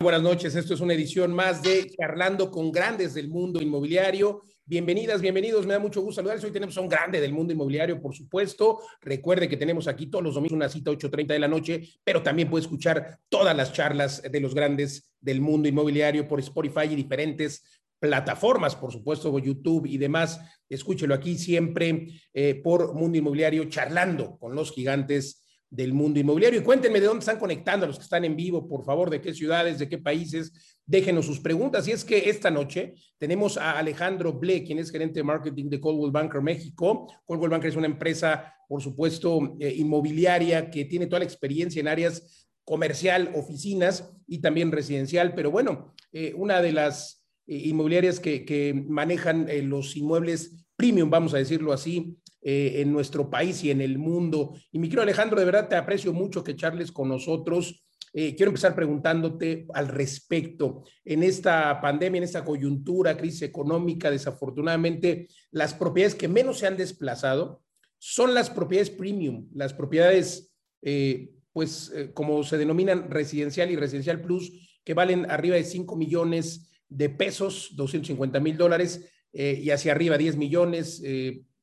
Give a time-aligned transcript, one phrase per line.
[0.00, 4.42] Buenas noches, esto es una edición más de Charlando con Grandes del Mundo Inmobiliario.
[4.64, 6.44] Bienvenidas, bienvenidos, me da mucho gusto saludarles.
[6.44, 8.78] Hoy tenemos a un grande del mundo inmobiliario, por supuesto.
[9.00, 12.48] Recuerde que tenemos aquí todos los domingos una cita 8.30 de la noche, pero también
[12.48, 17.64] puede escuchar todas las charlas de los grandes del mundo inmobiliario por Spotify y diferentes
[17.98, 20.40] plataformas, por supuesto, YouTube y demás.
[20.68, 26.60] Escúchelo aquí siempre eh, por Mundo Inmobiliario, charlando con los gigantes del mundo inmobiliario.
[26.60, 29.34] Y cuéntenme de dónde están conectando los que están en vivo, por favor, de qué
[29.34, 30.80] ciudades, de qué países.
[30.86, 31.86] Déjenos sus preguntas.
[31.86, 35.80] Y es que esta noche tenemos a Alejandro Ble, quien es gerente de marketing de
[35.80, 37.06] Coldwell Banker México.
[37.26, 41.88] Coldwell Banker es una empresa, por supuesto, eh, inmobiliaria que tiene toda la experiencia en
[41.88, 45.34] áreas comercial, oficinas y también residencial.
[45.34, 51.34] Pero bueno, eh, una de las eh, inmobiliarias que, que manejan los inmuebles premium, vamos
[51.34, 52.16] a decirlo así,
[52.50, 54.54] eh, en nuestro país y en el mundo.
[54.72, 57.84] Y mi querido Alejandro, de verdad te aprecio mucho que charles con nosotros.
[58.14, 60.82] Eh, quiero empezar preguntándote al respecto.
[61.04, 66.78] En esta pandemia, en esta coyuntura, crisis económica, desafortunadamente, las propiedades que menos se han
[66.78, 67.60] desplazado
[67.98, 74.78] son las propiedades premium, las propiedades, eh, pues, como se denominan residencial y residencial plus,
[74.84, 80.38] que valen arriba de 5 millones de pesos, 250 mil dólares, y hacia arriba 10
[80.38, 81.02] millones,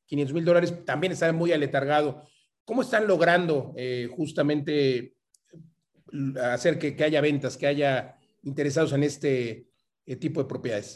[0.06, 2.24] 500 mil dólares, también está muy aletargado.
[2.64, 5.16] ¿Cómo están logrando eh, justamente
[6.42, 9.68] hacer que, haya ventas, que haya interesados en este
[10.06, 10.96] eh, tipo de propiedades?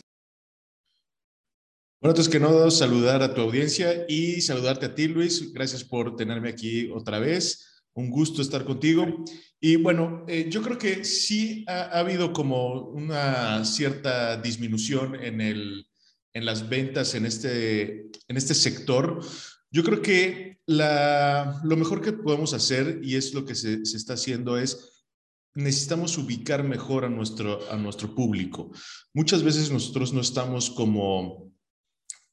[2.02, 5.52] Bueno, entonces que no saludar a tu audiencia y saludarte a ti, Luis.
[5.54, 7.84] Gracias por tenerme aquí otra vez.
[7.94, 9.26] Un gusto estar contigo.
[9.60, 15.42] Y bueno, eh, yo creo que sí ha, ha, habido como una cierta disminución en
[15.42, 15.89] el,
[16.34, 19.20] en las ventas en este, en este sector,
[19.72, 23.98] yo creo que la, lo mejor que podemos hacer, y es lo que se, se,
[23.98, 25.06] está haciendo, es
[25.56, 28.72] necesitamos ubicar mejor a nuestro, a nuestro público.
[29.14, 31.52] Muchas veces nosotros no estamos como,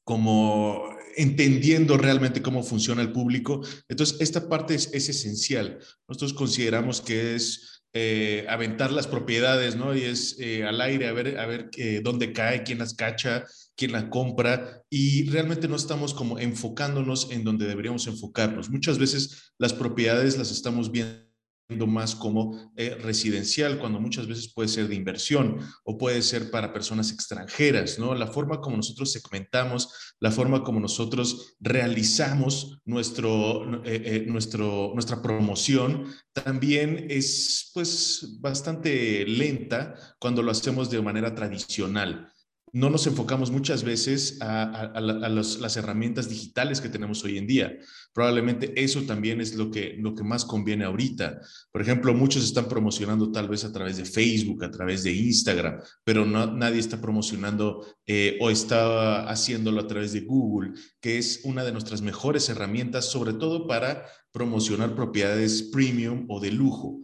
[0.03, 0.83] como
[1.15, 3.61] entendiendo realmente cómo funciona el público.
[3.89, 5.79] Entonces, esta parte es, es esencial.
[6.07, 9.95] Nosotros consideramos que es eh, aventar las propiedades, ¿no?
[9.95, 13.43] Y es eh, al aire, a ver, a ver eh, dónde cae, quién las cacha,
[13.75, 18.69] quién la compra y realmente no estamos como enfocándonos en donde deberíamos enfocarnos.
[18.69, 21.26] Muchas veces las propiedades las estamos viendo
[21.69, 26.71] más como eh, residencial, cuando muchas veces puede ser de inversión o puede ser para
[26.71, 28.15] personas extranjeras, ¿no?
[28.15, 35.21] La forma como nosotros segmentamos, la forma como nosotros realizamos nuestro, eh, eh, nuestro, nuestra
[35.21, 42.31] promoción también es pues bastante lenta cuando lo hacemos de manera tradicional
[42.77, 47.75] no nos enfocamos muchas veces a, las herramientas digitales que tenemos hoy en día.
[48.13, 51.41] Probablemente eso también es lo que, lo que más conviene ahorita.
[51.71, 55.81] Por ejemplo, muchos están promocionando tal vez a través de Facebook, a través de Instagram,
[56.03, 61.41] pero no, nadie está promocionando eh, o está haciéndolo a través de Google, que es
[61.45, 66.99] una de nuestras mejores herramientas, sobre todo para promocionar propiedades premium o de lujo.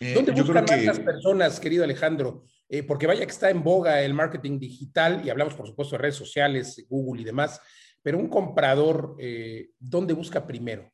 [0.00, 2.46] Eh, ¿Dónde buscan más las personas, querido Alejandro?
[2.68, 6.02] Eh, porque vaya que está en boga el marketing digital y hablamos, por supuesto, de
[6.02, 7.60] redes sociales, Google y demás,
[8.02, 10.90] pero un comprador, eh, ¿dónde busca primero?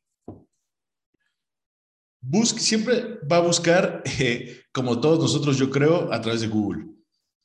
[2.19, 6.85] Busque, siempre va a buscar, eh, como todos nosotros, yo creo, a través de Google.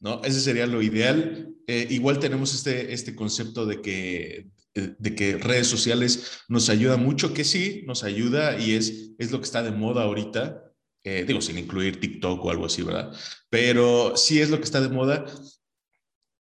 [0.00, 0.22] ¿no?
[0.22, 1.52] Ese sería lo ideal.
[1.66, 7.44] igual tenemos este, este concepto de que, de que redes sociales nos ayuda mucho, que
[7.44, 10.65] sí, nos ayuda y es, es lo que está de moda ahorita.
[11.06, 13.14] Eh, digo, sin incluir TikTok o algo así, ¿verdad?
[13.48, 15.24] Pero sí es lo que está de moda,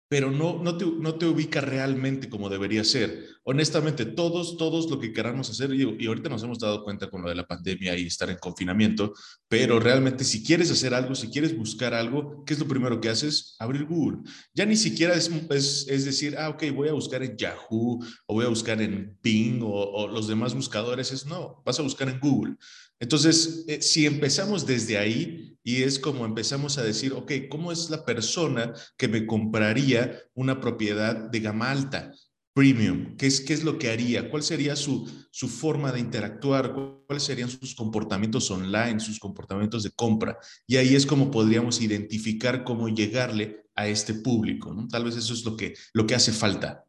[0.09, 3.27] pero no, no, te, no te ubica realmente como debería ser.
[3.43, 7.21] Honestamente, todos, todos lo que queramos hacer, y, y, ahorita nos hemos dado cuenta con
[7.21, 9.13] lo de la pandemia y estar en confinamiento,
[9.49, 13.11] pero realmente si quieres hacer algo, si quieres buscar algo, ¿qué es lo primero que
[13.11, 13.57] haces?
[13.59, 14.21] Abrir Google.
[14.55, 18.35] Ya ni siquiera es, es, es decir, ah, ok, voy a buscar en Yahoo o
[18.35, 21.13] voy a buscar en Bing o, o los demás buscadores.
[21.13, 22.57] Es no, vas a buscar en Google.
[23.01, 27.91] Entonces, eh, si empezamos desde ahí y es como empezamos a decir, ok, ¿cómo es
[27.91, 32.13] la persona que me compraría una propiedad de gama alta,
[32.53, 33.17] premium?
[33.17, 34.31] ¿Qué es, qué es lo que haría?
[34.31, 36.75] ¿Cuál sería su, su forma de interactuar?
[37.07, 40.39] ¿Cuáles serían sus comportamientos online, sus comportamientos de compra?
[40.67, 44.73] Y ahí es como podríamos identificar cómo llegarle a este público.
[44.73, 44.87] ¿no?
[44.89, 46.85] Tal vez eso es lo que, lo que hace falta.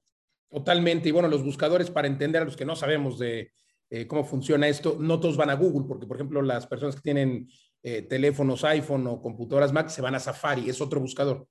[0.49, 1.09] Totalmente.
[1.09, 3.51] Y bueno, los buscadores para entender a los que no sabemos de
[3.89, 4.97] eh, cómo funciona esto.
[4.99, 7.49] No todos van a Google, porque por ejemplo las personas que tienen
[7.83, 11.47] eh, teléfonos iPhone o computadoras Mac se van a Safari, es otro buscador.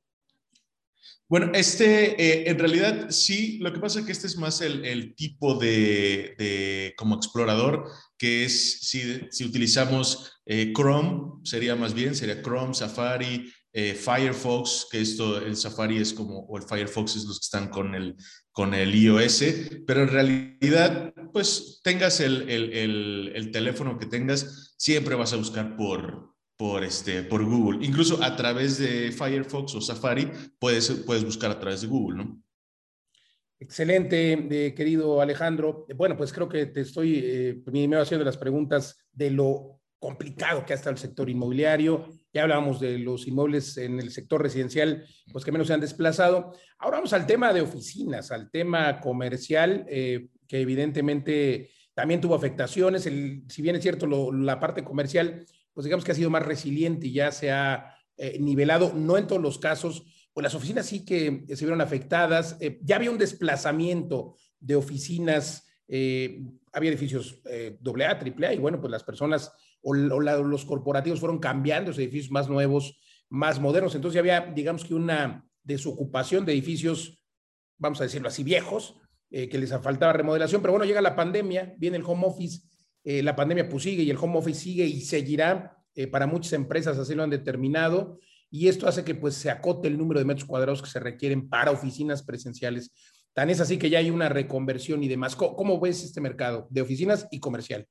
[1.28, 5.14] Bueno, este eh, en realidad sí, lo que pasa es que este es más el,
[5.14, 7.86] tipo de, como explorador,
[8.18, 10.42] que es si, si utilizamos
[10.74, 16.46] Chrome, sería más bien, sería Chrome, Safari, eh, Firefox, que esto, el Safari es como,
[16.46, 18.14] o el Firefox es los que están con el,
[18.52, 19.44] con el iOS,
[19.84, 25.76] pero en realidad, pues tengas el, el, el, teléfono que tengas, siempre vas a buscar
[25.76, 27.84] por, por, este, por Google.
[27.84, 30.30] Incluso a través de Firefox o Safari
[30.60, 32.40] puedes, puedes buscar a través de Google, ¿no?
[33.58, 35.84] Excelente, eh, querido Alejandro.
[35.96, 40.74] Bueno, pues creo que te estoy eh, primero haciendo las preguntas de lo complicado que
[40.74, 42.06] ha estado el sector inmobiliario.
[42.34, 46.52] Ya hablábamos de los inmuebles en el sector residencial, pues que menos se han desplazado.
[46.78, 53.04] Ahora vamos al tema de oficinas, al tema comercial, eh, que evidentemente también tuvo afectaciones.
[53.04, 57.12] Si bien es cierto, la parte comercial, pues digamos que ha sido más resiliente y
[57.12, 61.44] ya se ha eh, nivelado, no en todos los casos, pues las oficinas sí que
[61.46, 62.56] se vieron afectadas.
[62.58, 69.04] Eh, ya había un desplazamiento de oficinas, había edificios AA, AAA, y bueno, pues las
[69.04, 69.52] personas
[69.84, 72.98] o, los corporativos fueron cambiando esos edificios más nuevos,
[73.28, 73.94] más modernos.
[73.94, 77.22] Entonces había, digamos que una desocupación de edificios,
[77.78, 78.96] vamos a decirlo así, viejos,
[79.30, 80.62] eh, que les faltaba remodelación.
[80.62, 82.62] Pero bueno, llega la pandemia, viene el home office,
[83.04, 85.76] eh, la pandemia pues sigue y el home office sigue y seguirá.
[85.96, 88.18] Eh, para muchas empresas así lo han determinado
[88.50, 91.48] y esto hace que pues se acote el número de metros cuadrados que se requieren
[91.48, 92.92] para oficinas presenciales.
[93.32, 95.36] Tan es así que ya hay una reconversión y demás.
[95.36, 97.86] cómo ves este mercado de oficinas y comercial?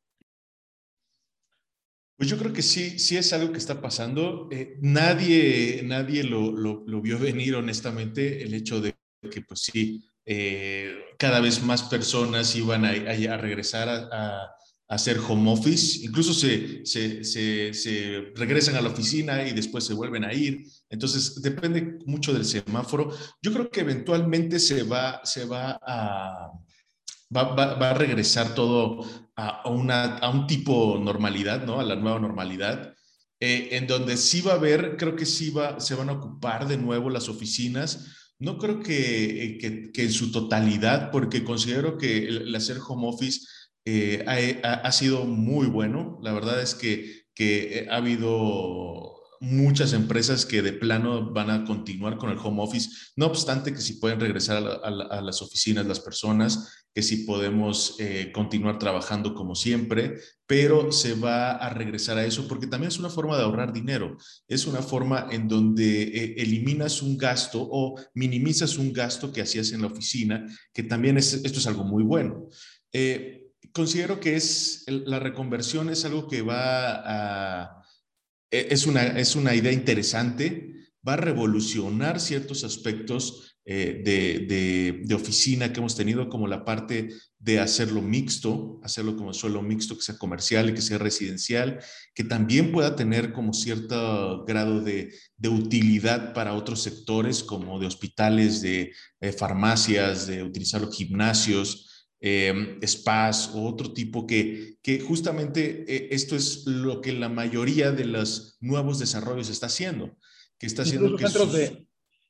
[2.24, 4.48] Pues yo creo que sí, sí es algo que está pasando.
[4.50, 8.96] Eh, nadie nadie lo, lo, vio venir, honestamente, el hecho de
[9.30, 14.56] que, pues sí, eh, cada vez más personas iban a, a, regresar a, a,
[14.88, 19.94] hacer home office, incluso se, se, se, se, regresan a la oficina y después se
[19.94, 20.64] vuelven a ir.
[20.90, 23.12] Entonces, depende mucho del semáforo.
[23.42, 26.54] Yo creo que eventualmente se va, se va a
[27.36, 31.80] va, a regresar todo a, una, a un tipo normalidad, ¿no?
[31.80, 32.94] A la nueva normalidad,
[33.40, 36.68] eh, en donde sí va a haber, creo que sí va, se van a ocupar
[36.68, 38.34] de nuevo las oficinas.
[38.40, 43.42] No creo que, eh, que, en su totalidad, porque considero que el, hacer home office
[43.86, 44.24] eh,
[44.64, 46.20] ha, ha, sido muy bueno.
[46.22, 49.14] La verdad es que, que ha habido
[49.44, 53.82] muchas empresas que de plano van a continuar con el home office, no obstante que
[53.82, 59.56] si pueden regresar a, las oficinas las personas, que si podemos eh, continuar trabajando como
[59.56, 63.74] siempre, pero se va a regresar a eso porque también es una forma de ahorrar
[63.74, 64.18] dinero,
[64.48, 69.72] es una forma en donde eh, eliminas un gasto o minimizas un gasto que hacías
[69.72, 72.48] en la oficina, que también es, esto es algo muy bueno.
[72.92, 77.84] Eh, considero que es la reconversión es algo que va a
[78.54, 80.76] e, es una, es una idea interesante,
[81.06, 87.10] va a revolucionar ciertos aspectos eh, de, de, oficina que hemos tenido, como la parte
[87.40, 91.80] de hacerlo mixto, hacerlo como suelo mixto, que sea comercial y que sea residencial,
[92.14, 97.88] que también pueda tener como cierto grado de, de utilidad para otros sectores, como de
[97.88, 101.90] hospitales, de eh, farmacias, de utilizar los gimnasios,
[102.26, 107.92] eh, spas o otro tipo que, que justamente eh, esto es lo que la mayoría
[107.92, 110.16] de los nuevos desarrollos está haciendo,
[110.58, 111.86] que está haciendo que centros de,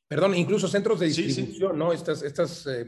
[0.08, 1.92] perdón, incluso centros de distribución, ¿no?
[1.92, 2.86] Estas, estas, eh,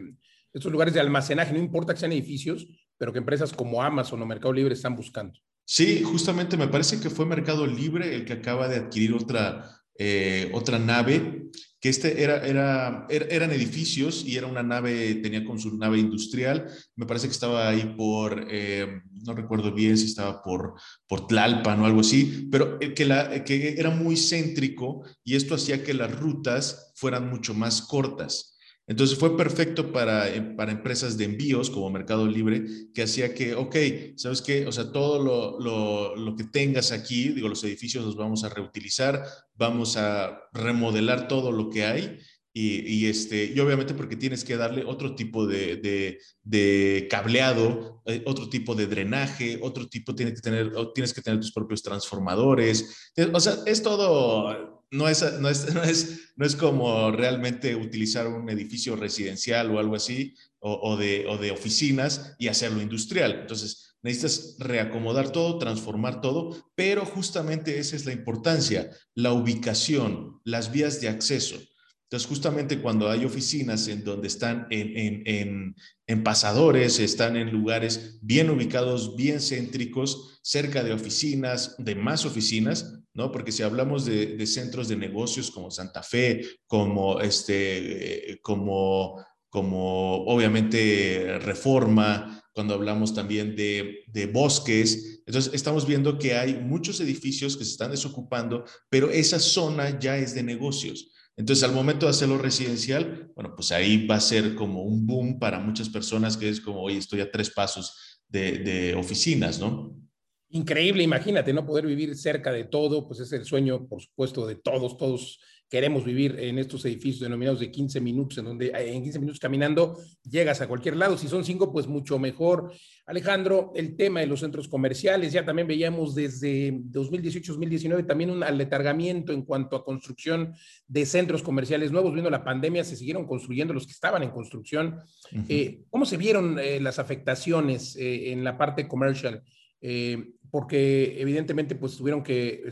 [0.53, 2.67] estos lugares de almacenaje, no importa que sean edificios,
[2.99, 5.39] pero que empresas como Amazon o Mercado Libre están buscando.
[5.65, 10.51] Sí, justamente me parece que fue Mercado Libre el que acaba de adquirir otra, eh,
[10.55, 11.51] otra nave
[11.89, 17.07] este era, er, eran edificios y era una nave, tenía con su nave industrial, me
[17.07, 20.75] parece que estaba ahí por, eh, no recuerdo bien si estaba por,
[21.07, 25.83] por Tlalpan o algo así, pero que, la, que era muy céntrico y esto hacía
[25.85, 28.56] que las rutas fueran mucho más cortas.
[28.89, 32.65] Entonces fue perfecto para, eh, para empresas de envíos como Mercado Libre,
[32.95, 33.77] que hacía que, ok,
[34.17, 34.67] ¿sabes qué?
[34.67, 38.49] O sea, todo lo, lo, lo, que tengas aquí, digo, los edificios los vamos a
[38.49, 39.25] reutilizar,
[39.55, 42.19] vamos a remodelar todo lo que hay.
[42.53, 48.03] Y, y este, y obviamente porque tienes que darle otro tipo de, de, de cableado,
[48.07, 51.83] eh, otro tipo de drenaje, otro tipo, tienes que tener, tienes que tener tus propios
[51.83, 53.13] transformadores.
[53.35, 58.27] O sea, es todo no es, no es, no es, no es como realmente utilizar
[58.27, 63.39] un edificio residencial o algo así, o, de, o de oficinas y hacerlo industrial.
[63.43, 70.73] Entonces, necesitas reacomodar todo, transformar todo, pero justamente esa es la importancia, la ubicación, las
[70.73, 71.57] vías de acceso.
[72.05, 75.77] Entonces, justamente cuando hay oficinas en donde están en, en, en,
[76.07, 83.01] en, pasadores, están en lugares bien ubicados, bien céntricos, cerca de oficinas, de más oficinas,
[83.17, 83.33] ¿no?
[83.33, 90.25] Porque si hablamos de, de centros de negocios como Santa Fe, como, este, como, como
[90.27, 95.23] obviamente Reforma, cuando hablamos también de, de, bosques.
[95.27, 100.17] Entonces, estamos viendo que hay muchos edificios que se están desocupando, pero esa zona ya
[100.17, 101.13] es de negocios.
[101.37, 105.39] Entonces, al momento de hacerlo residencial, bueno, pues ahí va a ser como un boom
[105.39, 110.06] para muchas personas que es como, oye, estoy a tres pasos de, de oficinas, ¿no?
[110.51, 111.67] Increíble, imagínate, ¿no?
[111.67, 116.05] Poder vivir cerca de todo, pues es el sueño, por supuesto, de todos, todos queremos
[116.05, 120.61] vivir en estos edificios denominados de 15 minutos, en donde en 15 minutos caminando llegas
[120.61, 121.19] a cualquier lado.
[121.19, 122.73] Si son cinco, pues mucho mejor.
[123.07, 129.33] Alejandro, el tema de los centros comerciales, ya también veíamos desde 2018-2019 también un aletargamiento
[129.33, 130.55] en cuanto a construcción
[130.87, 132.13] de centros comerciales nuevos.
[132.13, 135.01] Viendo la pandemia, se siguieron construyendo los que estaban en construcción.
[135.49, 139.43] eh, ¿Cómo se vieron eh, las afectaciones eh, en la parte comercial?
[139.89, 142.65] Eh, porque evidentemente pues tuvieron que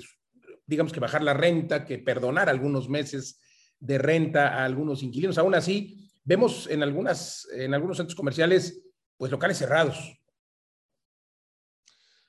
[0.66, 3.38] digamos que bajar la renta, que perdonar algunos meses
[3.78, 5.38] de renta a algunos inquilinos.
[5.38, 8.83] Aún así, vemos en, algunas, en algunos centros comerciales,
[9.16, 9.97] pues locales cerrados.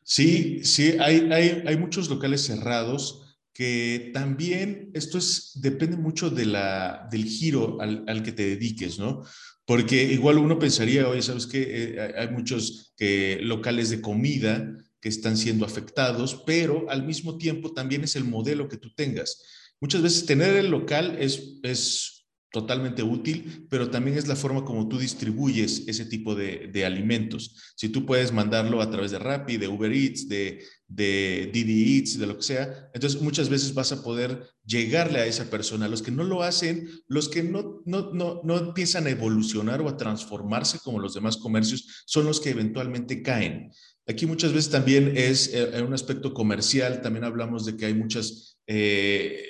[0.04, 6.46] Sí, sí, hay, hay, hay muchos locales cerrados que también esto es, depende mucho de
[6.46, 9.24] la, del giro al, al que te dediques, ¿no?
[9.66, 11.66] Porque igual uno pensaría, oye, ¿sabes qué?
[11.68, 17.74] Eh, hay muchos que, locales de comida que están siendo afectados, pero al mismo tiempo
[17.74, 19.44] también es el modelo que tú tengas.
[19.82, 22.15] Muchas veces tener el local es, es
[22.56, 27.74] totalmente útil, pero también es la forma como tú distribuyes ese tipo de, de alimentos.
[27.76, 32.18] Si tú puedes mandarlo a través de Rappi, de Uber Eats, de, de Didi Eats,
[32.18, 35.90] de lo que sea, entonces muchas veces vas a poder llegarle a esa persona.
[35.90, 39.90] Los que no lo hacen, los que no, no, no, no empiezan a evolucionar o
[39.90, 43.70] a transformarse como los demás comercios, son los que eventualmente caen.
[44.08, 48.60] Aquí muchas veces también es eh, un aspecto comercial, también hablamos de que hay muchas
[48.66, 49.44] eh,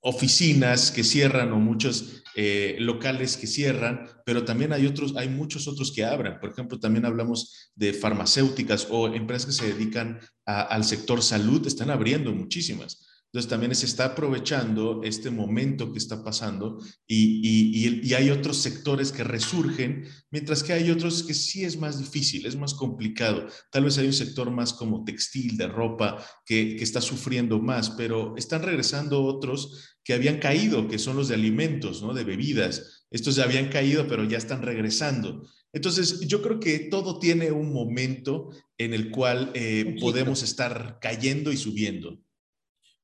[0.00, 5.66] oficinas que cierran o muchos eh, locales que cierran, pero también hay otros, hay muchos
[5.68, 6.38] otros que abran.
[6.40, 11.90] Por ejemplo, también hablamos de farmacéuticas o empresas que se dedican al sector salud, están
[11.90, 13.06] abriendo muchísimas.
[13.32, 18.56] Entonces también se está aprovechando este momento que está pasando y, y, y, hay otros
[18.56, 23.46] sectores que resurgen, mientras que hay otros que sí es más difícil, es más complicado.
[23.70, 27.90] Tal vez hay un sector más como textil, de ropa, que, que está sufriendo más,
[27.90, 32.12] pero están regresando otros que habían caído, que son los de alimentos, ¿no?
[32.12, 33.06] de bebidas.
[33.12, 35.48] Estos ya habían caído, pero ya están regresando.
[35.72, 41.52] Entonces, yo creo que todo tiene un momento en el cual eh, podemos estar cayendo
[41.52, 42.18] y subiendo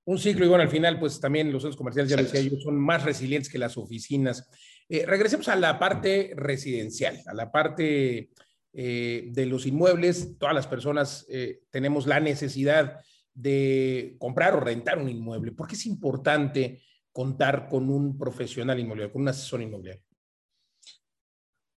[0.07, 2.79] un ciclo y bueno, al final pues también los centros comerciales, ya decía yo, son
[2.79, 4.49] más resilientes que las oficinas.
[4.89, 8.31] Eh, regresemos a la parte residencial, a la parte
[8.73, 10.39] eh, de los inmuebles.
[10.39, 13.01] Todas las personas eh, tenemos la necesidad
[13.35, 15.53] de comprar o rentar un inmueble.
[15.53, 20.03] ¿Por qué es importante contar con un profesional inmobiliario, con un asesor inmobiliario?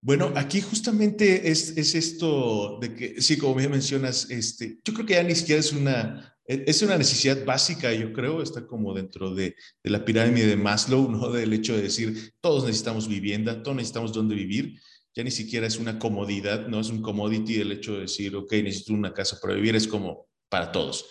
[0.02, 5.06] Bueno, aquí justamente es, es, esto de que, sí, como bien mencionas, este, yo creo
[5.06, 9.36] que ya ni siquiera es una es una necesidad básica, yo creo, está como dentro
[9.36, 11.30] de, de, la pirámide de Maslow, ¿no?
[11.32, 14.80] Del hecho de decir, todos necesitamos vivienda, todos necesitamos dónde vivir.
[15.16, 18.52] Ya ni siquiera es una comodidad, no es un commodity el hecho de decir, ok,
[18.64, 21.06] necesito una casa para vivir, es como para todos.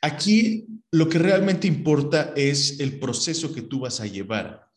[0.00, 4.67] Aquí lo que realmente importa es el proceso que tú vas a llevar.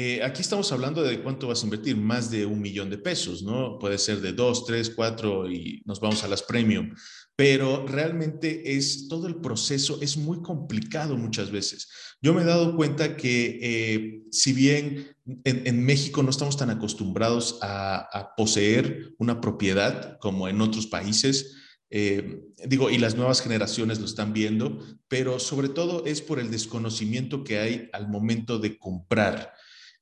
[0.00, 3.42] Eh, aquí estamos hablando de cuánto vas a invertir, más de un millón de pesos,
[3.42, 3.80] ¿no?
[3.80, 6.94] Puede ser de dos, tres, cuatro y nos vamos a las premium
[7.38, 11.88] pero realmente es todo el proceso es muy complicado muchas veces.
[12.20, 16.70] Yo me he dado cuenta que eh, si bien en, en, México no estamos tan
[16.70, 21.54] acostumbrados a, a, poseer una propiedad como en otros países,
[21.90, 26.50] eh, digo, y las nuevas generaciones lo están viendo, pero sobre todo es por el
[26.50, 29.54] desconocimiento que hay al momento de comprar.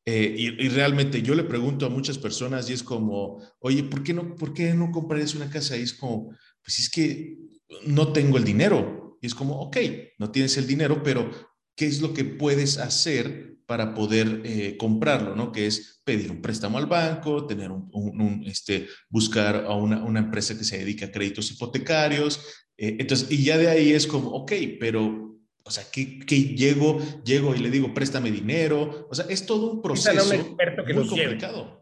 [0.09, 4.15] Eh, y, realmente yo le pregunto a muchas personas y es como, oye, ¿por qué
[4.15, 5.77] no, por qué no comprarías una casa?
[5.77, 6.31] Y es como,
[6.63, 7.39] pues es que
[7.87, 9.19] no tengo el dinero.
[9.21, 9.77] Y es como, ok,
[10.19, 11.29] no tienes el dinero, pero
[11.75, 15.35] ¿qué es lo que puedes hacer para poder eh, comprarlo?
[15.35, 15.51] ¿no?
[15.51, 20.57] Que es pedir un préstamo al banco, tener un este, buscar a una, una, empresa
[20.57, 22.41] que se dedica a créditos hipotecarios.
[22.77, 25.36] Eh, entonces, y ya de ahí es como, ok, pero,
[25.67, 29.09] o sea, ¿qué, qué llego, llego y le digo, préstame dinero?
[29.11, 30.57] O sea, es todo un proceso
[30.87, 31.65] que muy complicado.
[31.65, 31.77] Lleve.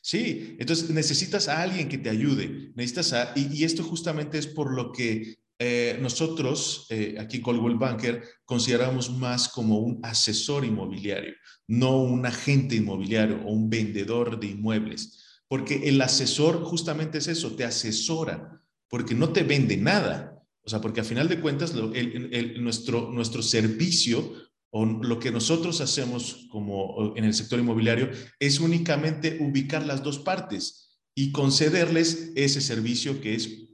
[0.00, 4.46] Sí, entonces necesitas a alguien que te ayude, necesitas a, y, y esto justamente es
[4.46, 10.66] por lo que eh, nosotros eh, aquí en Coldwell Banker consideramos más como un asesor
[10.66, 11.34] inmobiliario,
[11.66, 17.56] no un agente inmobiliario o un vendedor de inmuebles, porque el asesor justamente es eso,
[17.56, 20.35] te asesora, porque no te vende nada,
[20.66, 24.34] o sea, porque a final de cuentas lo, el, el, nuestro, nuestro servicio
[24.70, 30.18] o lo que nosotros hacemos como en el sector inmobiliario es únicamente ubicar las dos
[30.18, 30.82] partes.
[31.18, 33.70] y concederles ese servicio que es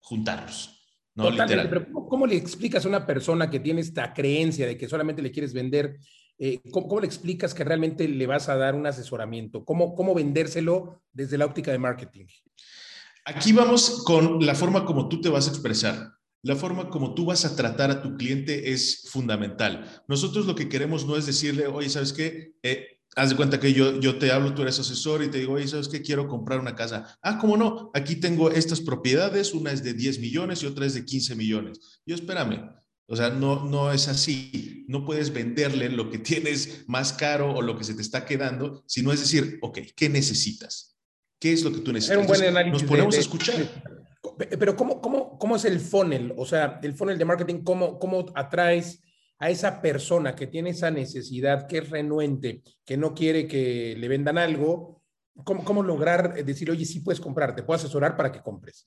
[0.00, 0.80] juntarlos.
[1.16, 1.30] ¿no?
[1.30, 5.20] Totalmente, pero ¿cómo, le explicas a una persona que tiene esta creencia de que solamente
[5.20, 5.98] le quieres vender?
[6.38, 9.64] Eh, ¿cómo, le explicas que realmente le vas a dar un asesoramiento?
[9.64, 12.26] ¿Cómo, ¿Cómo vendérselo desde la óptica de marketing?
[13.24, 16.12] Aquí vamos con la forma como tú te vas a expresar.
[16.44, 20.02] La forma como tú vas a tratar a tu cliente es fundamental.
[20.06, 22.54] Nosotros lo que queremos no es decirle, oye, ¿sabes qué?
[22.62, 25.54] Eh, haz de cuenta que yo, yo te hablo, tú eres asesor y te digo,
[25.54, 26.02] oye, ¿sabes qué?
[26.02, 27.18] Quiero comprar una casa.
[27.22, 27.90] Ah, ¿cómo no?
[27.94, 31.80] Aquí tengo estas propiedades, una es de 10 millones y otra es de 15 millones.
[32.04, 32.70] Yo, espérame,
[33.06, 34.84] o sea, no, no es así.
[34.86, 38.84] No puedes venderle lo que tienes más caro o lo que se te está quedando,
[38.86, 40.96] sino es decir, ok, ¿qué necesitas?
[41.38, 42.20] ¿Qué es lo que tú necesitas?
[42.20, 44.03] un buen análisis Nos ponemos a escuchar.
[44.36, 46.34] Pero ¿cómo, cómo, ¿cómo es el funnel?
[46.36, 49.02] O sea, el funnel de marketing, ¿cómo, cómo atraes
[49.38, 54.08] a esa persona que tiene esa necesidad, que es renuente, que no quiere que le
[54.08, 55.02] vendan algo,
[55.44, 58.84] ¿cómo, cómo lograr decir, oye, sí puedes comprar, te puedo asesorar para que compres?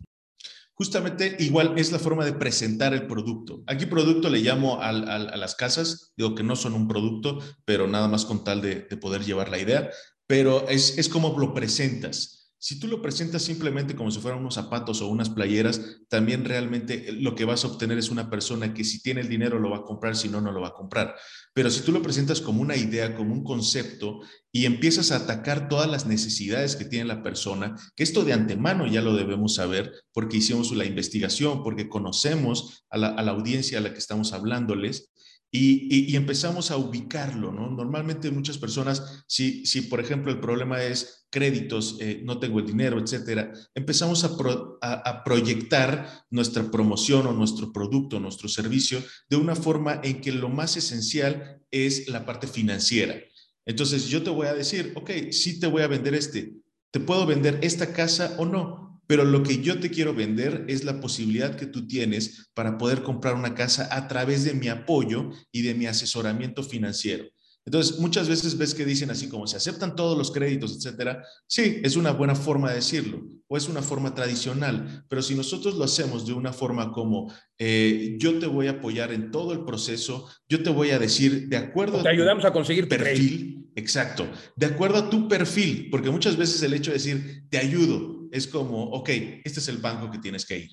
[0.74, 3.64] Justamente igual es la forma de presentar el producto.
[3.66, 8.08] Aquí producto le llamo a, las casas, digo que no son un producto, pero nada
[8.08, 9.90] más con tal de, de poder llevar la idea,
[10.28, 12.37] pero es, es como lo presentas.
[12.60, 17.12] Si tú lo presentas simplemente como si fueran unos zapatos o unas playeras, también realmente
[17.12, 19.78] lo que vas a obtener es una persona que si tiene el dinero lo va
[19.78, 21.16] a comprar, si no, no lo va a comprar.
[21.54, 24.22] Pero si tú lo presentas como una idea, como un concepto
[24.52, 28.88] y empiezas a atacar todas las necesidades que tiene la persona, que esto de antemano
[28.88, 33.78] ya lo debemos saber porque hicimos la investigación, porque conocemos a la, a la audiencia
[33.78, 35.12] a la que estamos hablándoles,
[35.50, 37.70] y, empezamos a ubicarlo, ¿no?
[37.70, 42.66] Normalmente muchas personas, si, si por ejemplo el problema es créditos, eh, no tengo el
[42.66, 44.30] dinero, etcétera, empezamos a,
[44.82, 50.50] a, proyectar nuestra promoción o nuestro producto, nuestro servicio, de una forma en que lo
[50.50, 53.16] más esencial es la parte financiera.
[53.66, 56.54] Entonces yo te voy a decir, ok, sí te voy a vender este,
[56.92, 58.87] ¿te puedo vender esta casa o no?
[59.08, 63.02] Pero lo que yo te quiero vender es la posibilidad que tú tienes para poder
[63.02, 67.26] comprar una casa a través de mi apoyo y de mi asesoramiento financiero.
[67.68, 71.22] Entonces, muchas veces ves que dicen así como se aceptan todos los créditos, etcétera.
[71.48, 75.76] Sí, es una buena forma de decirlo o es una forma tradicional, pero si nosotros
[75.76, 79.66] lo hacemos de una forma como eh, yo te voy a apoyar en todo el
[79.66, 84.66] proceso, yo te voy a decir de acuerdo te ayudamos a conseguir perfil, exacto, de
[84.66, 88.86] acuerdo a tu perfil, porque muchas veces el hecho de decir te ayudo, es como,
[88.92, 89.10] ok,
[89.44, 90.72] este es el banco que tienes que ir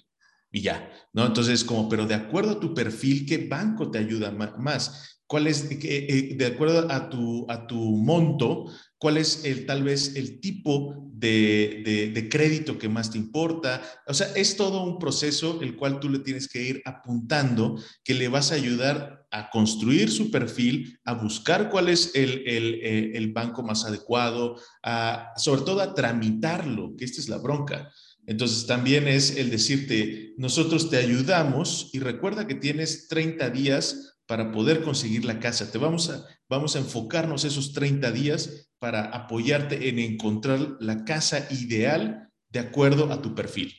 [0.54, 1.26] y ya, ¿no?
[1.26, 5.13] Entonces, como, pero de acuerdo a tu perfil, ¿qué banco te ayuda más?
[5.26, 8.66] ¿Cuál es, eh, de acuerdo a tu, a tu monto,
[8.98, 13.82] cuál es el, tal vez el tipo de, de, crédito que más te importa?
[14.06, 18.14] O sea, es todo un proceso el cual tú le tienes que ir apuntando, que
[18.14, 23.12] le vas a ayudar a construir su perfil, a buscar cuál es el, el, eh,
[23.14, 27.90] el banco más adecuado, a, sobre todo a tramitarlo, que esta es la bronca.
[28.26, 34.52] Entonces también es el decirte, nosotros te ayudamos y recuerda que tienes 30 días para
[34.52, 35.70] poder conseguir la casa.
[35.70, 41.46] Te vamos a, vamos a enfocarnos esos 30 días para apoyarte en encontrar la casa
[41.50, 43.74] ideal de acuerdo a tu perfil.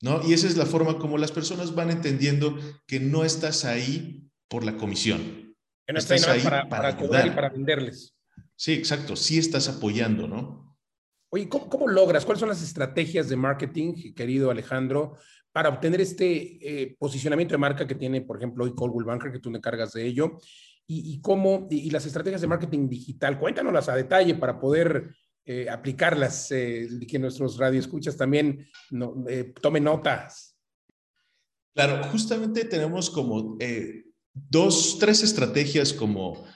[0.00, 0.20] ¿no?
[0.26, 4.64] Y esa es la forma como las personas van entendiendo que no estás ahí por
[4.64, 5.56] la comisión.
[5.86, 8.14] Que no estás ahí para, para, para y para venderles.
[8.56, 9.16] Sí, exacto.
[9.16, 10.76] Sí estás apoyando, ¿no?
[11.30, 12.24] Oye, ¿cómo, logras?
[12.24, 15.16] ¿Cuáles son las estrategias de marketing, querido Alejandro,
[15.58, 19.40] para obtener este eh, posicionamiento de marca que tiene, por ejemplo, hoy Coldwell Banker, que
[19.40, 20.38] tú te cargas de ello?
[20.86, 25.12] Y, cómo, y, las estrategias de marketing digital, cuéntanoslas a detalle para poder
[25.44, 29.16] eh, aplicarlas, eh, que nuestros radioescuchas también no,
[29.60, 30.56] tomen notas.
[31.74, 33.58] Claro, justamente tenemos como
[34.32, 36.46] dos, tres estrategias como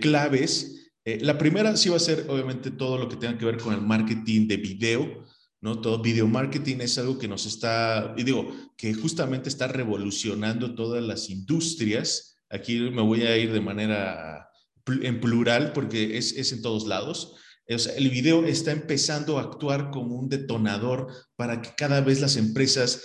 [0.00, 3.58] claves eh, la primera sí va a ser obviamente todo lo que tenga que ver
[3.58, 5.24] con el marketing de video,
[5.62, 11.04] Todo video marketing es algo que nos está, y digo, que justamente está revolucionando todas
[11.04, 12.36] las industrias.
[12.50, 14.48] Aquí me voy a ir de manera
[14.86, 17.36] en plural porque es, es en todos lados.
[17.68, 23.04] el video está empezando a actuar como un detonador para que cada vez las empresas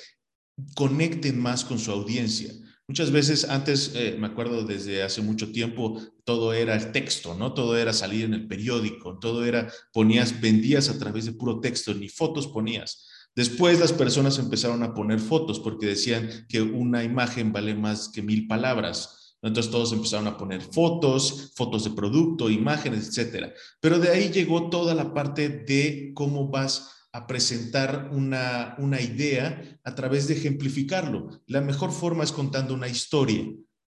[0.76, 2.52] conecten más con su audiencia.
[2.90, 7.54] Muchas veces antes, eh, me acuerdo desde hace mucho tiempo, todo era el texto, ¿no?
[7.54, 11.94] Todo era salir en el periódico, todo era, ponías, vendías a través de puro texto,
[11.94, 13.06] ni fotos ponías.
[13.36, 18.22] Después las personas empezaron a poner fotos porque decían que una imagen vale más que
[18.22, 19.36] mil palabras.
[19.42, 23.54] Entonces todos empezaron a poner fotos, fotos de producto, imágenes, etcétera.
[23.82, 29.80] Pero de ahí llegó toda la parte de cómo vas a presentar una, una idea
[29.84, 31.42] a través de ejemplificarlo.
[31.48, 33.44] La mejor forma es contando una historia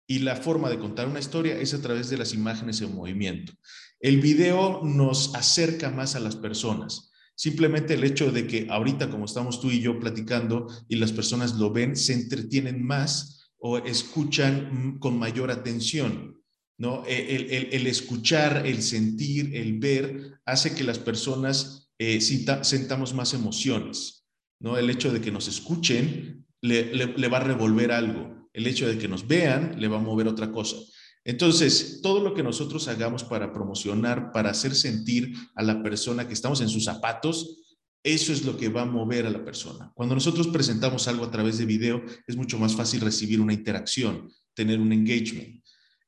[0.06, 3.52] y la forma de contar una historia es a través de las imágenes en movimiento.
[4.00, 7.11] El video nos acerca más a las personas.
[7.35, 11.56] Simplemente el hecho de que ahorita, como estamos tú y yo platicando y las personas
[11.56, 16.40] lo ven, se entretienen más o escuchan con mayor atención.
[16.78, 17.04] ¿no?
[17.06, 24.25] E, el, escuchar, el sentir, el ver, hace que las personas eh, sentamos más emociones.
[24.59, 24.79] ¿no?
[24.79, 28.49] El hecho de que nos escuchen le, le va a revolver algo.
[28.55, 30.77] El hecho de que nos vean le va a mover otra cosa.
[31.25, 36.33] Entonces, todo lo que nosotros hagamos para promocionar, para hacer sentir a la persona que
[36.33, 37.59] estamos en sus zapatos,
[38.03, 39.93] eso es lo que va a mover a la persona.
[39.95, 44.33] Cuando nosotros presentamos algo a través de video, es mucho más fácil recibir una interacción,
[44.55, 45.60] tener un engagement.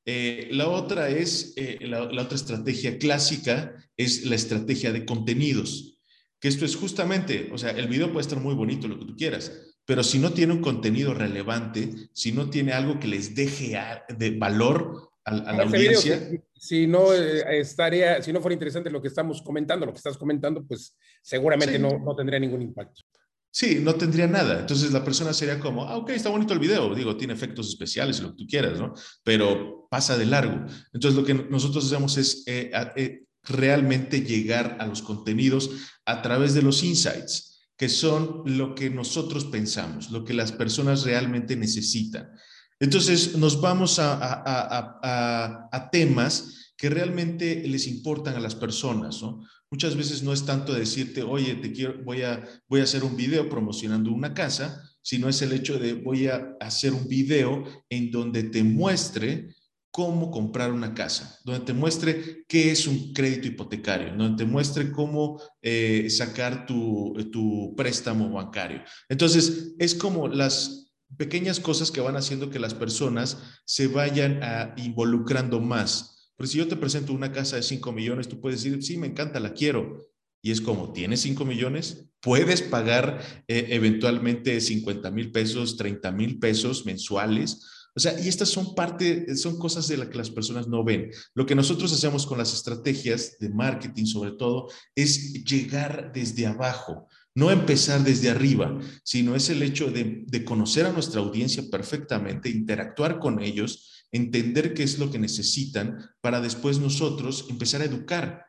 [0.04, 6.00] Eh, la otra es, eh, la, otra estrategia clásica es la estrategia de contenidos,
[6.40, 9.16] que esto es justamente, o sea, el video puede estar muy bonito, lo que tú
[9.16, 9.52] quieras,
[9.84, 14.30] pero si no tiene un contenido relevante, si no tiene algo que les deje de
[14.38, 16.20] valor a, la audiencia.
[16.56, 20.18] si, no eh, estaría, si no fuera interesante lo que estamos comentando, lo que estás
[20.18, 23.02] comentando, pues seguramente no, no tendría ningún impacto.
[23.54, 24.60] Sí, no tendría nada.
[24.60, 26.94] Entonces la persona sería como, ah, ok, está bonito el video.
[26.94, 28.94] Digo, tiene efectos especiales, lo que tú quieras, ¿no?
[29.22, 30.64] Pero pasa de largo.
[30.94, 35.68] Entonces lo que nosotros hacemos es eh, eh, realmente llegar a los contenidos
[36.06, 41.04] a través de los insights que son lo que nosotros pensamos, lo que las personas
[41.04, 42.30] realmente necesitan.
[42.80, 49.22] Entonces nos vamos a, temas que realmente les importan a las personas,
[49.70, 53.16] Muchas veces no es tanto decirte, oye, te quiero, voy a, voy a hacer un
[53.16, 58.10] video promocionando una casa, sino es el hecho de voy a hacer un video en
[58.10, 59.48] donde te muestre
[59.92, 64.90] cómo comprar una casa, donde te muestre qué es un crédito hipotecario, donde te muestre
[64.90, 68.82] cómo eh, sacar tu, tu préstamo bancario.
[69.10, 74.74] Entonces, es como las pequeñas cosas que van haciendo que las personas se vayan a
[74.78, 76.32] involucrando más.
[76.36, 79.08] Pero si yo te presento una casa de 5 millones, tú puedes decir, sí, me
[79.08, 80.08] encanta, la quiero.
[80.40, 82.08] Y es como, ¿tienes 5 millones?
[82.20, 87.60] Puedes pagar eh, eventualmente 50 mil pesos, 30 mil pesos mensuales
[87.94, 91.10] o sea, y estas son parte, son cosas de las que las personas no ven.
[91.34, 97.06] Lo que nosotros hacemos con las estrategias de marketing, sobre todo, es llegar desde abajo,
[97.34, 103.18] no empezar desde arriba, sino es el hecho de, conocer a nuestra audiencia perfectamente, interactuar
[103.18, 108.46] con ellos, entender qué es lo que necesitan para después nosotros empezar a educar.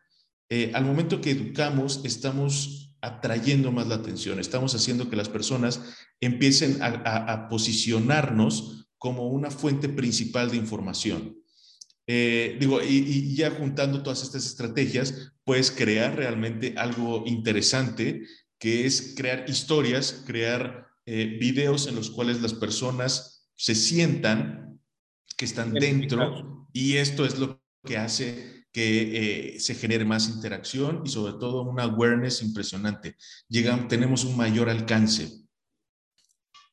[0.50, 5.82] Eh, al momento que educamos, estamos atrayendo más la atención, estamos haciendo que las personas
[6.22, 11.38] empiecen a posicionarnos como una fuente principal de información.
[12.08, 18.22] Eh, digo, y, ya juntando todas estas estrategias, puedes crear realmente algo interesante,
[18.58, 24.80] que es crear historias, crear eh, videos en los cuales las personas se sientan
[25.36, 31.02] que están dentro y esto es lo que hace que eh, se genere más interacción
[31.06, 33.18] y sobre todo una awareness impresionante.
[33.50, 35.43] Llegan, tenemos un mayor alcance.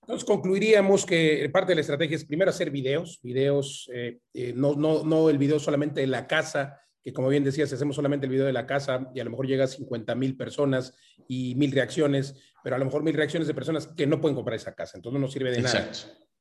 [0.03, 4.75] Entonces concluiríamos que parte de la estrategia es primero hacer videos, videos, eh, eh, no,
[4.75, 8.33] no, no el video solamente de la casa, que como bien decías, hacemos solamente el
[8.33, 10.95] video de la casa y a lo mejor llega a 50 mil personas
[11.29, 12.35] y mil reacciones,
[12.65, 15.15] pero a lo mejor mil reacciones de personas que no pueden comprar esa casa, entonces
[15.15, 15.91] no nos sirve de nada.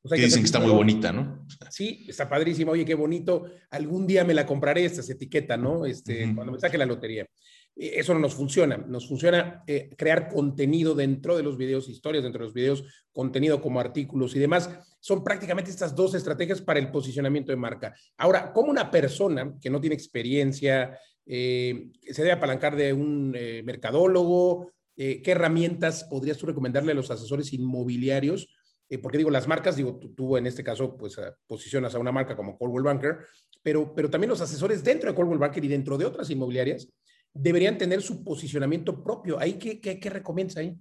[0.08, 1.46] que, dicen que está muy bonita, ¿no?
[1.70, 2.72] Sí, está padrísimo.
[2.72, 3.46] Oye, qué bonito.
[3.70, 5.86] Algún día me la compraré, esta etiqueta, ¿no?
[5.86, 7.26] Este, Cuando me saque la lotería.
[7.76, 8.76] Eh, eso no nos funciona.
[8.76, 13.60] Nos funciona eh, crear contenido dentro de los videos, historias dentro de los videos, contenido
[13.60, 14.70] como artículos y demás.
[15.00, 17.94] Son prácticamente estas dos estrategias para el posicionamiento de marca.
[18.18, 23.30] Ahora, ¿cómo una persona que no tiene experiencia eh, se debe apalancar de un
[23.64, 24.72] mercadólogo?
[24.94, 28.54] ¿Qué herramientas podrías tú recomendarle a los asesores inmobiliarios?
[29.00, 32.58] porque digo, las marcas, digo, tú, en este caso, pues posicionas a una marca como
[32.58, 33.18] Coldwell Banker,
[33.62, 36.88] pero, pero también los asesores dentro de Coldwell Banker y dentro de otras inmobiliarias
[37.34, 39.38] deberían tener su posicionamiento propio.
[39.38, 40.22] ¿Ahí qué, qué,
[40.56, 40.76] ahí?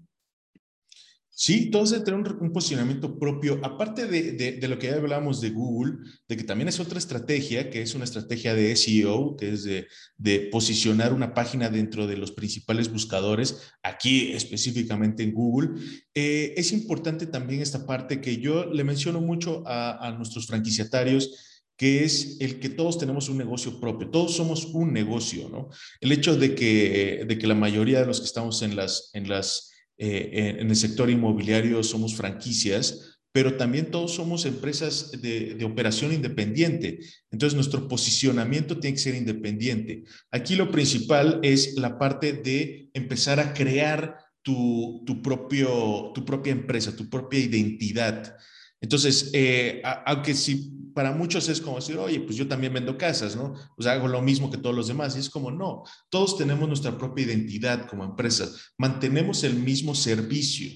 [1.31, 3.61] Sí, todos deben tener un, posicionamiento propio.
[3.63, 7.69] Aparte de, de, lo que ya hablábamos de Google, de que también es otra estrategia,
[7.69, 12.17] que es una estrategia de SEO, que es de, de, posicionar una página dentro de
[12.17, 15.79] los principales buscadores, aquí específicamente en Google.
[16.13, 21.48] Eh, es importante también esta parte que yo le menciono mucho a, a nuestros franquiciatarios
[21.79, 25.69] que es el que todos tenemos un negocio propio, todos somos un negocio, ¿no?
[26.01, 29.29] El hecho de que, de que la mayoría de los que estamos en, las, en,
[29.29, 35.63] las, eh, en el sector inmobiliario somos franquicias, pero también todos somos empresas de, de,
[35.63, 36.99] operación independiente.
[37.31, 40.03] Entonces, nuestro posicionamiento tiene que ser independiente.
[40.31, 46.51] Aquí lo principal es la parte de empezar a crear tu, tu, propio, tu propia
[46.51, 48.35] empresa, tu propia identidad.
[48.81, 53.35] Entonces, eh, aunque si para muchos es como decir, oye, pues yo también vendo casas,
[53.35, 53.53] ¿no?
[53.77, 55.15] Sea, hago lo mismo que todos los demás.
[55.15, 60.71] Y es como, no, todos tenemos nuestra propia identidad como empresa, mantenemos el mismo servicio.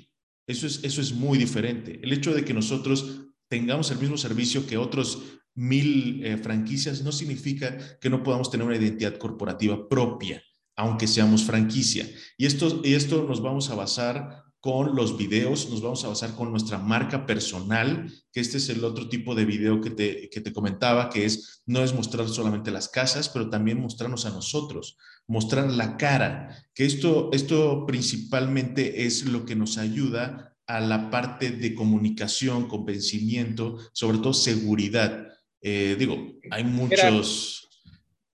[0.48, 2.00] Eso es, eso es muy diferente.
[2.04, 5.24] El hecho de que nosotros tengamos el mismo servicio que otros
[5.56, 10.42] mil eh, franquicias no significa que no podamos tener una identidad corporativa propia,
[10.76, 12.10] aunque seamos franquicia.
[12.38, 16.36] Y esto, y esto nos vamos a basar con los videos, nos vamos a basar
[16.36, 20.40] con nuestra marca personal, que este es el otro tipo de video que te, que
[20.40, 24.98] te comentaba, que es, no es mostrar solamente las casas, pero también mostrarnos a nosotros,
[25.28, 31.52] mostrar la cara, que esto, esto principalmente es lo que nos ayuda a la parte
[31.52, 35.28] de comunicación, convencimiento, sobre todo seguridad.
[35.60, 37.68] Eh, digo, hay muchos...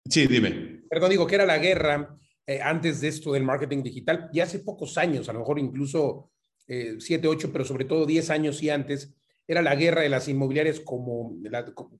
[0.08, 0.84] sí, dime.
[0.92, 4.58] Perdón, digo que era la guerra eh, antes de esto del marketing digital, y hace
[4.58, 6.32] pocos años, a lo mejor incluso
[6.68, 9.14] eh, siete, ocho, pero sobre todo diez años y antes,
[9.48, 11.36] era la guerra de las inmobiliarias como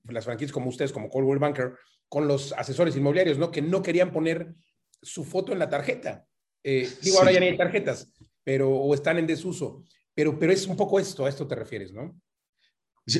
[0.08, 1.74] las franquicias como ustedes, como Coldwell Banker,
[2.08, 3.52] con los asesores inmobiliarios, ¿no?
[3.52, 4.52] Que no querían poner
[5.00, 6.26] su foto en la tarjeta.
[6.64, 8.10] Eh, digo, ahora ya ni hay tarjetas,
[8.42, 9.84] pero o están en desuso.
[10.14, 12.20] Pero, pero es un poco esto, a esto te refieres, ¿no?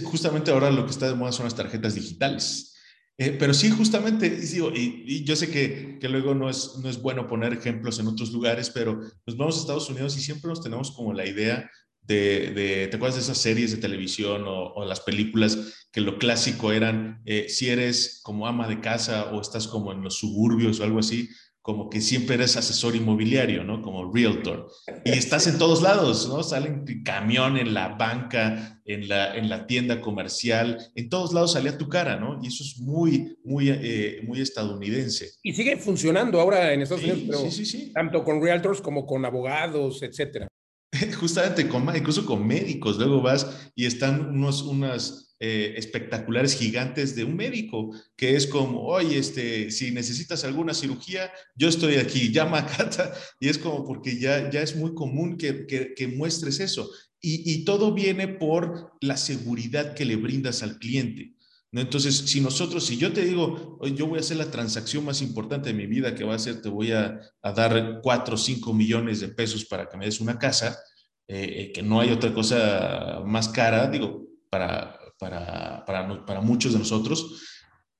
[0.05, 2.77] justamente ahora lo que está de moda son las tarjetas digitales.
[3.21, 7.03] Eh, pero sí, justamente, digo, y, yo sé que, que, luego no es, no es
[7.03, 10.63] bueno poner ejemplos en otros lugares, pero nos vamos a Estados Unidos y siempre nos
[10.63, 15.01] tenemos como la idea de, de ¿te acuerdas de esas series de televisión o, las
[15.01, 19.93] películas que lo clásico eran, eh, si eres como ama de casa o estás como
[19.93, 21.29] en los suburbios o algo así,
[21.63, 23.83] como que siempre eres asesor inmobiliario, ¿no?
[23.83, 24.71] Como realtor.
[25.05, 26.43] Y estás en todos lados, ¿no?
[26.43, 31.77] Salen camión en la banca, en la, en la tienda comercial, en todos lados salía
[31.77, 32.41] tu cara, ¿no?
[32.43, 35.31] Y eso es muy, muy, eh, muy estadounidense.
[35.43, 37.93] Y sigue funcionando ahora en Estados Unidos, sí, sí, sí.
[37.93, 40.49] tanto con realtors como con abogados, etcétera.
[41.21, 47.25] Justamente, con, incluso con médicos, luego vas y están unos, unas eh, espectaculares gigantes de
[47.25, 52.59] un médico, que es como, oye, este, si necesitas alguna cirugía, yo estoy aquí, llama
[52.59, 56.91] a Cata, y es como porque ya, ya es muy común que, que, muestres eso.
[57.23, 61.33] Y, y, todo viene por la seguridad que le brindas al cliente.
[61.73, 61.81] ¿no?
[61.81, 65.71] Entonces, si nosotros, si yo te digo, yo voy a hacer la transacción más importante
[65.71, 68.75] de mi vida, que va a ser, te voy a, a dar 4 o 5
[68.75, 70.79] millones de pesos para que me des una casa,
[71.27, 76.73] eh, eh, que no hay otra cosa más cara, digo, para, para, para, para muchos
[76.73, 77.43] de nosotros,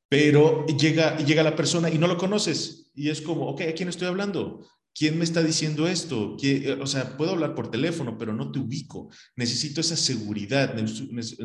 [0.09, 3.89] pero llega, llega la persona y no lo conoces y es como, ok, ¿a quién
[3.89, 4.67] estoy hablando?
[4.93, 6.37] ¿Quién me está diciendo esto?
[6.81, 9.09] O sea, puedo hablar por teléfono, pero no te ubico.
[9.37, 10.75] Necesito esa seguridad,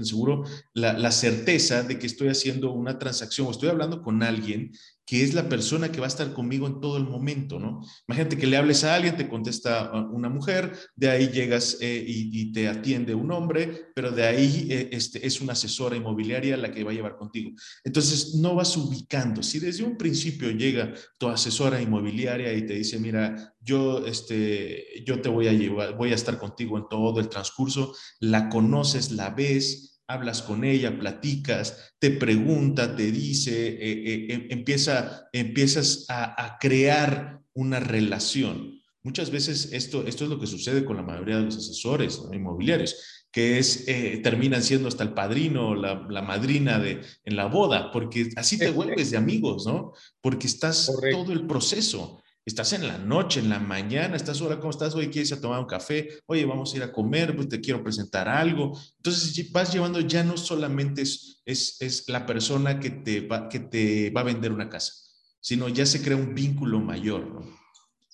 [0.01, 4.71] seguro la, la certeza de que estoy haciendo una transacción o estoy hablando con alguien
[5.05, 7.81] que es la persona que va a estar conmigo en todo el momento, ¿no?
[8.07, 12.51] Imagínate que le hables a alguien, te contesta una mujer, de ahí llegas eh, y,
[12.51, 16.83] te atiende un hombre, pero de ahí eh, este, es una asesora inmobiliaria la que
[16.83, 17.51] va a llevar contigo.
[17.83, 19.43] Entonces, no vas ubicando.
[19.43, 25.21] Si desde un principio llega tu asesora inmobiliaria y te dice, mira, yo, este, yo
[25.21, 29.31] te voy a llevar, voy a estar contigo en todo el transcurso, la conoces, la
[29.31, 36.57] ves, hablas con ella, platicas, te pregunta, te dice, eh, eh, em, empieza, empiezas a,
[36.59, 38.79] crear una relación.
[39.03, 43.25] Muchas veces esto, esto es lo que sucede con la mayoría de los asesores inmobiliarios,
[43.31, 47.91] que es, eh, terminan siendo hasta el padrino, la, la, madrina de, en la boda,
[47.91, 49.93] porque así te vuelves de amigos, ¿no?
[50.21, 52.21] Porque estás todo el proceso.
[52.45, 54.93] Estás en la noche, en la mañana, estás ahora, ¿cómo estás?
[54.93, 56.19] Oye, ¿quieres ir a tomar un café?
[56.27, 58.79] Oye, vamos a ir a comer, pues te quiero presentar algo.
[58.97, 63.59] Entonces, vas llevando, ya no solamente es, es, es la persona que te, va, que
[63.61, 64.93] te va a vender una casa,
[65.39, 67.65] sino ya se crea un vínculo mayor, ¿no?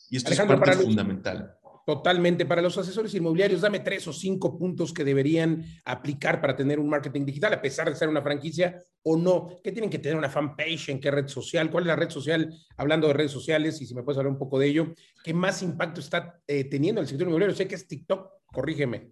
[0.09, 1.57] Y esto es parte fundamental.
[1.85, 2.45] Totalmente.
[2.45, 6.89] Para los asesores inmobiliarios, dame tres o cinco puntos que deberían aplicar para tener un
[6.89, 9.59] marketing digital, a pesar de ser una franquicia o no.
[9.63, 10.89] ¿Qué tienen que tener una fanpage?
[10.89, 11.71] ¿En qué red social?
[11.71, 12.53] ¿Cuál es la red social?
[12.77, 15.61] Hablando de redes sociales, y si me puedes hablar un poco de ello, ¿qué más
[15.63, 17.55] impacto está eh, teniendo el sector inmobiliario?
[17.55, 19.11] Sé que es TikTok, corrígeme.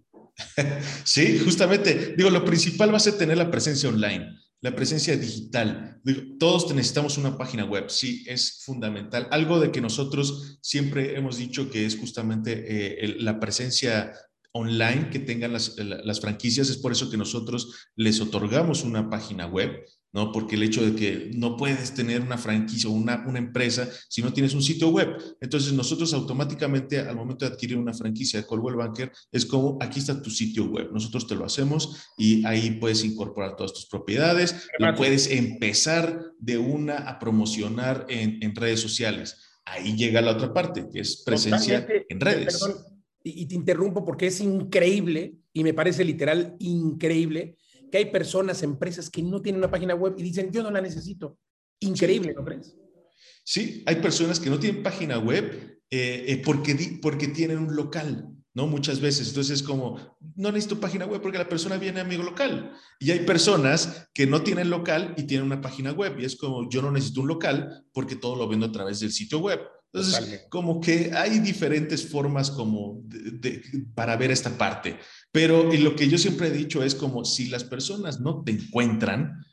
[1.03, 2.13] Sí, justamente.
[2.15, 4.27] Digo, lo principal va a ser tener la presencia online
[4.62, 6.02] la presencia digital.
[6.38, 9.28] Todos necesitamos una página web, sí, es fundamental.
[9.32, 14.13] Algo de que nosotros siempre hemos dicho que es justamente eh, la presencia
[14.52, 19.45] online que tengan las, las, franquicias, es por eso que nosotros les otorgamos una página
[19.45, 20.32] web ¿no?
[20.32, 24.22] Porque el hecho de que no puedes tener una franquicia o una, una, empresa si
[24.22, 25.15] no tienes un sitio web.
[25.39, 30.00] Entonces, nosotros automáticamente, al momento de adquirir una franquicia de Coldwell Banker, es como, aquí
[30.00, 30.89] está tu sitio web.
[30.91, 36.58] Nosotros te lo hacemos y ahí puedes incorporar todas tus propiedades, lo puedes empezar de
[36.58, 39.38] una a promocionar en, en, redes sociales.
[39.65, 42.60] Ahí llega la otra parte, que es presencia en redes.
[42.60, 42.78] Perdón,
[43.24, 47.58] y, y te interrumpo porque es increíble, y me parece literal increíble,
[47.91, 50.82] que hay personas, empresas que no tienen una página web y dicen, yo no la
[50.82, 51.38] necesito.
[51.80, 52.75] Increíble, ¿no crees?
[53.43, 58.30] Sí, hay personas que no tienen página web eh, eh, porque, porque tienen un local.
[58.54, 58.67] ¿no?
[58.67, 59.30] Muchas veces.
[59.30, 62.73] Entonces es como, no necesito página web porque la persona viene a mi local.
[62.99, 66.19] Y hay personas que no tienen local y tienen una página web.
[66.19, 69.12] Y es como, yo no necesito un local porque todo lo vendo a través del
[69.12, 69.60] sitio web.
[69.91, 73.04] Entonces, como que hay diferentes formas como
[73.95, 74.99] para ver esta parte.
[75.32, 79.43] Pero lo que yo siempre he dicho es como, si las personas no te encuentran,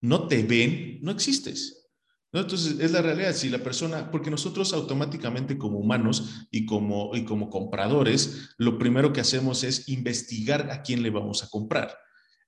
[0.00, 1.88] no te ven, no existes.
[2.32, 7.24] Entonces, es la realidad, si la persona, porque nosotros automáticamente como humanos y como, y
[7.24, 11.96] como compradores, lo primero que hacemos es investigar a quién le vamos a comprar.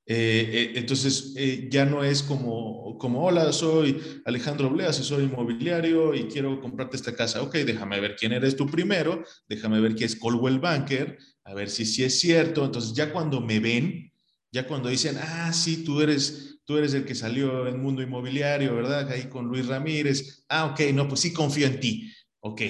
[0.04, 6.14] Eh, eh, entonces, eh, ya no es como, como, hola, soy Alejandro Blea, asesor inmobiliario
[6.14, 7.42] y quiero comprarte esta casa.
[7.42, 11.70] Ok, déjame ver quién eres tú primero, déjame ver quién es Colwell Banker, a ver
[11.70, 12.64] si sí es cierto.
[12.64, 14.12] Entonces, ya cuando me ven,
[14.50, 18.74] ya cuando dicen, ah, sí, tú eres tú eres el que salió en Mundo Inmobiliario,
[18.74, 19.10] ¿verdad?
[19.10, 20.44] Ahí con Luis Ramírez.
[20.48, 22.12] Ah, ok, no, pues sí confío en ti.
[22.40, 22.60] Ok,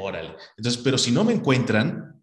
[0.00, 0.34] órale.
[0.56, 2.19] Entonces, pero si no me encuentran,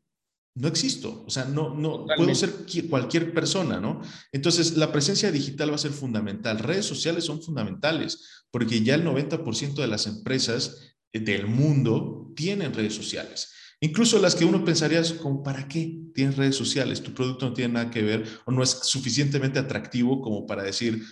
[0.58, 1.24] no existo.
[1.26, 2.54] O sea, no, no, puedo ser
[2.89, 4.02] cualquier persona, ¿no?
[4.32, 6.60] Entonces, la presencia digital va a ser fundamental.
[6.60, 12.96] Redes sociales son fundamentales porque ya el 90% de las empresas del mundo tienen redes
[12.96, 13.52] sociales.
[13.80, 17.04] Incluso las que uno pensaría como, ¿para qué tienes redes sociales?
[17.04, 21.04] Tu producto no tiene nada que ver o no es suficientemente atractivo como para decir,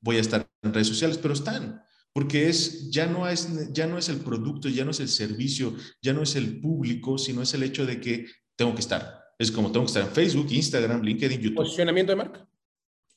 [0.00, 1.82] voy a estar en redes sociales, pero están,
[2.14, 5.74] porque es, ya, no es, ya no es el producto, ya no es el servicio,
[6.00, 8.26] ya no es el público, sino es el hecho de que
[8.58, 9.32] tengo que estar.
[9.38, 11.56] Es como tengo que estar en Facebook, Instagram, LinkedIn, YouTube.
[11.56, 12.48] Posicionamiento de marca.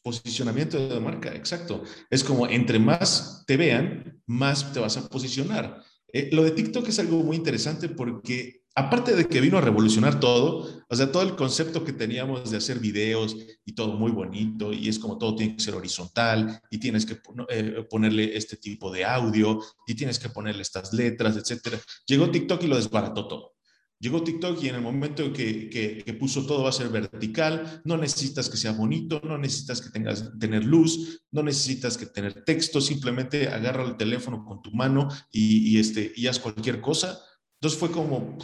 [0.04, 1.84] Posicionamiento de marca, exacto.
[2.10, 5.84] Es como entre más te vean, más te vas a posicionar.
[6.14, 10.20] Eh, lo de TikTok es algo muy interesante porque aparte de que vino a revolucionar
[10.20, 14.72] todo, o sea, todo el concepto que teníamos de hacer videos y todo muy bonito,
[14.72, 18.92] y es como todo tiene que ser horizontal, y tienes que eh, ponerle este tipo
[18.92, 21.80] de audio, y tienes que ponerle estas letras, etcétera.
[22.06, 23.56] Llegó TikTok y lo desbarató todo.
[24.02, 27.96] Llegó TikTok y en el momento que, que, puso todo va a ser vertical, no
[27.96, 32.82] necesitas que sea bonito, no necesitas que tengas tener luz, no necesitas que tener texto,
[32.82, 37.18] simplemente agarra el teléfono con tu mano y, y este, y haz cualquier cosa
[37.62, 38.40] entonces fue como,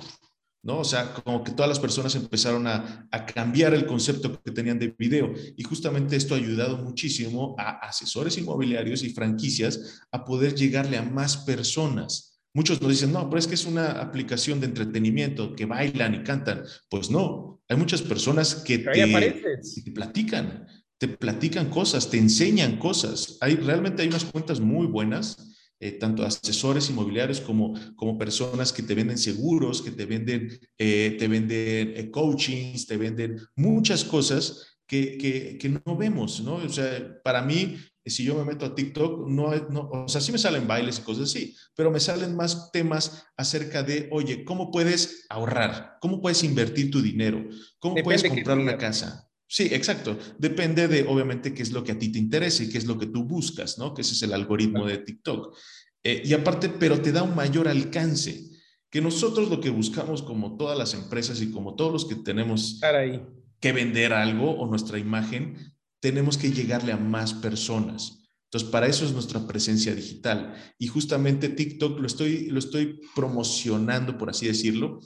[0.62, 0.78] ¿no?
[0.78, 4.94] O sea, como que todas las personas empezaron a, cambiar el concepto que tenían de
[4.96, 5.34] video.
[5.58, 11.02] Y justamente esto ha ayudado muchísimo a asesores inmobiliarios y franquicias a poder llegarle a
[11.02, 12.27] más personas.
[12.58, 16.24] Muchos nos dicen, no, pero es que es una aplicación de entretenimiento, que bailan y
[16.24, 16.64] cantan.
[16.90, 20.66] Pues no, hay muchas personas que te, te, platican,
[20.98, 23.38] te platican cosas, te enseñan cosas.
[23.42, 28.82] Hay, realmente hay unas cuentas muy buenas eh, tanto asesores inmobiliarios como, como personas que
[28.82, 34.80] te venden seguros, que te venden, eh, te venden eh, coachings, te venden muchas cosas
[34.88, 36.56] que, que, que, no vemos, ¿no?
[36.56, 37.78] O sea, para mí,
[38.10, 41.02] si yo me meto a TikTok, no, no, o sea, sí me salen bailes y
[41.02, 45.98] cosas así, pero me salen más temas acerca de, oye, ¿cómo puedes ahorrar?
[46.02, 47.48] ¿Cómo puedes invertir tu dinero?
[47.80, 49.28] ¿Cómo puedes comprar una casa?
[49.48, 50.18] Sí, exacto.
[50.38, 53.00] Depende de, obviamente, qué es lo que a ti te interesa y qué es lo
[53.00, 53.94] que tú buscas, ¿no?
[53.94, 55.56] Que ese es el algoritmo de TikTok.
[56.04, 58.52] Eh, y aparte, pero te da un mayor alcance.
[58.90, 62.80] Que nosotros lo que buscamos, como todas las empresas y como todos los que tenemos
[63.60, 68.24] que vender algo o nuestra imagen, tenemos que llegarle a más personas.
[68.46, 70.56] Entonces, para eso es nuestra presencia digital.
[70.80, 75.02] Y justamente TikTok lo estoy, lo estoy promocionando, por así decirlo,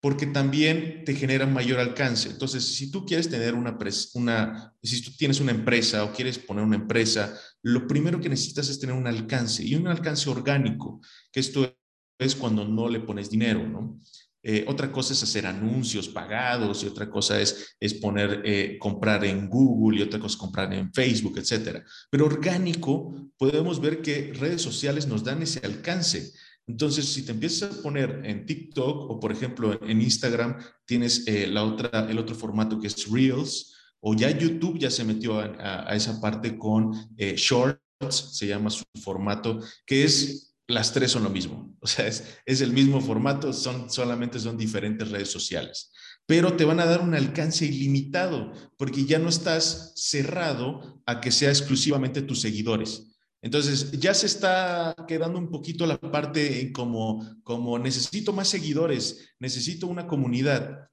[0.00, 2.30] porque también te genera mayor alcance.
[2.30, 3.78] Entonces, si tú quieres tener una,
[4.14, 8.68] una, si tú tienes una empresa o quieres poner una empresa, lo primero que necesitas
[8.70, 11.00] es tener un alcance y un alcance orgánico,
[11.30, 11.76] que esto
[12.18, 13.98] es cuando no le pones dinero, ¿no?
[14.42, 19.48] Eh, otra cosa es hacer anuncios pagados y otra cosa es, poner, eh, comprar en
[19.48, 21.84] Google y otra cosa es comprar en Facebook, etcétera.
[22.10, 26.32] Pero orgánico, podemos ver que redes sociales nos dan ese alcance.
[26.66, 31.46] Entonces, si te empiezas a poner en TikTok o, por ejemplo, en Instagram, tienes eh,
[31.46, 35.94] la otra, el otro formato que es Reels, o ya YouTube ya se metió a,
[35.94, 41.76] esa parte con Shorts, se llama su formato, que es, las tres son lo mismo.
[41.80, 45.92] O sea, es, es el mismo formato, son, solamente son diferentes redes sociales.
[46.26, 51.32] Pero te van a dar un alcance ilimitado, porque ya no estás cerrado a que
[51.32, 53.10] sea exclusivamente tus seguidores
[53.42, 59.86] entonces, ya se está quedando un poquito la parte como, como necesito más seguidores, necesito
[59.86, 60.88] una comunidad.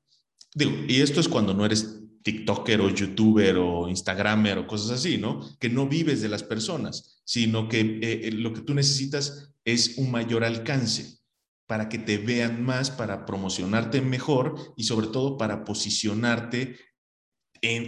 [0.55, 5.17] Digo, y esto es cuando no eres TikToker o YouTuber o Instagramer o cosas así,
[5.17, 5.39] ¿no?
[5.59, 9.97] Que no vives de las personas, sino que eh, eh, lo que tú necesitas es
[9.97, 11.19] un mayor alcance
[11.67, 16.75] para que te vean más, para promocionarte mejor y sobre todo para posicionarte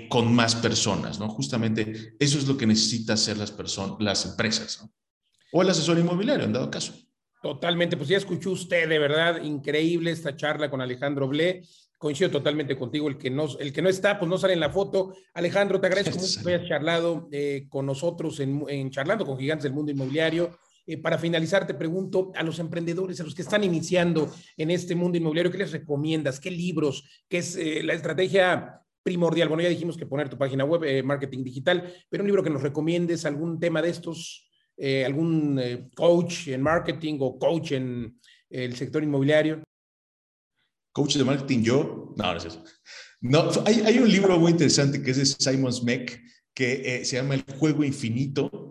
[0.09, 1.29] con más personas, ¿no?
[1.29, 4.83] Justamente eso es lo que necesitan hacer las personas, las empresas.
[5.51, 6.93] O el asesor inmobiliario, en dado caso.
[7.41, 11.63] Totalmente, pues ya escuchó usted, de verdad, increíble esta charla con Alejandro Ble.
[11.99, 14.69] Coincido totalmente contigo, el que no, el que no está, pues no sale en la
[14.69, 15.13] foto.
[15.33, 19.73] Alejandro, te agradezco mucho que hayas charlado eh, con nosotros en, Charlando con Gigantes del
[19.73, 20.57] Mundo Inmobiliario.
[20.87, 24.95] Eh, para finalizar, te pregunto a los emprendedores, a los que están iniciando en este
[24.95, 26.39] mundo inmobiliario, ¿qué les recomiendas?
[26.39, 27.03] ¿Qué libros?
[27.27, 29.49] ¿Qué es eh, la estrategia primordial?
[29.49, 32.61] Bueno, ya dijimos que poner tu página web, marketing digital, pero un libro que nos
[32.61, 34.49] recomiendes, algún tema de estos,
[35.05, 38.17] algún coach en marketing o coach en
[38.49, 39.61] el sector inmobiliario?
[40.99, 42.63] Coach de marketing, yo, no, no es eso.
[43.21, 46.21] No, hay, hay un libro muy interesante que es de Simon Smek
[46.53, 48.69] que eh, se llama El juego infinito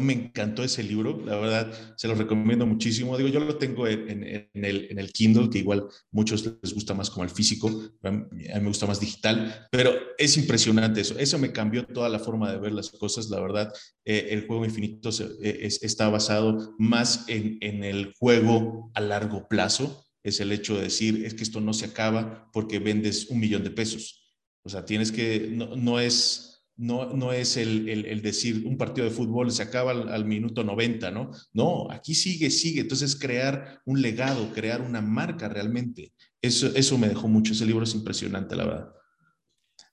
[0.00, 3.16] me encantó ese libro, la verdad, se lo recomiendo muchísimo.
[3.16, 4.48] Digo, yo lo tengo en, el,
[4.90, 7.70] en el, Kindle, que igual muchos les gusta más como el físico,
[8.02, 11.18] a mí me gusta más digital, pero es impresionante eso.
[11.18, 13.72] Eso me cambió toda la forma de ver las cosas, la verdad.
[14.04, 15.10] Eh, el juego infinito
[15.42, 20.05] eh, está basado más en, en el juego a largo plazo.
[20.26, 23.64] Es el hecho de decir, es que esto no se acaba porque vendes un millón
[23.64, 24.34] de pesos.
[24.62, 29.14] O sea, tienes que, no, no es no, no es el, decir un partido de
[29.14, 31.30] fútbol se acaba al, minuto 90, ¿no?
[31.52, 32.82] No, aquí sigue, sigue.
[32.82, 36.12] Entonces, crear un legado, crear una marca realmente.
[36.42, 37.54] Eso, eso me dejó mucho.
[37.54, 38.88] Ese libro es impresionante, la verdad.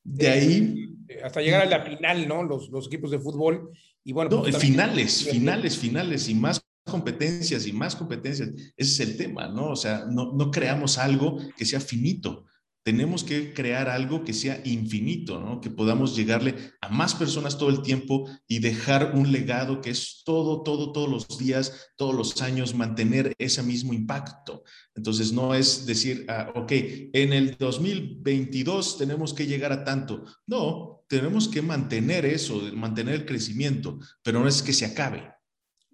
[0.04, 0.90] De ahí.
[1.24, 2.44] Hasta llegar a la final, ¿no?
[2.44, 3.70] Los, los equipos de fútbol.
[4.04, 8.50] Y bueno, no, pues, finales, finales, finales y más competencias y más competencias.
[8.76, 9.70] Ese es el tema, ¿no?
[9.72, 12.46] O sea, no, no creamos algo que sea finito
[12.84, 15.62] tenemos que crear algo que sea infinito, ¿no?
[15.62, 20.22] que podamos llegarle a más personas todo el tiempo y dejar un legado que es
[20.26, 24.64] todo, todo, todos los días, todos los años, mantener ese mismo impacto.
[24.96, 26.72] Entonces, no es decir, ah, ok,
[27.14, 30.26] en el 2022 tenemos que llegar a tanto.
[30.46, 35.33] No, tenemos que mantener eso, mantener el crecimiento, pero no es que se acabe.